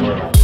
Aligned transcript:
the 0.00 0.39